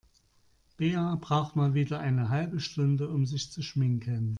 Bea 0.77 1.15
braucht 1.21 1.55
mal 1.55 1.75
wieder 1.75 1.99
eine 1.99 2.29
halbe 2.29 2.59
Stunde, 2.59 3.07
um 3.09 3.27
sich 3.27 3.51
zu 3.51 3.61
schminken. 3.61 4.29